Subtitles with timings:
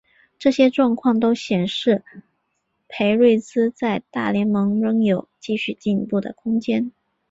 [0.39, 2.03] 这些状况都显示
[2.87, 6.91] 裴瑞兹在大联盟仍有继续进步的空间。